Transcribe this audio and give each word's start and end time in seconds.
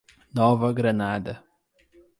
Nova 0.33 0.73
Granada 0.73 1.45